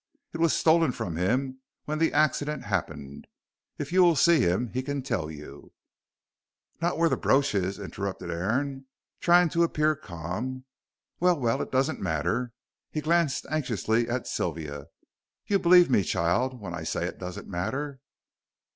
[0.33, 3.27] It was stolen from him when the accident happened.
[3.77, 5.73] If you will see him he can tell you"
[6.81, 8.87] "Not where the brooch is," interrupted Aaron,
[9.19, 10.65] trying to appear calm.
[11.19, 12.51] "Well, well, it doesn't matter."
[12.89, 14.87] He glanced anxiously at Sylvia.
[15.45, 17.99] "You believe me, child, when I say it doesn't matter."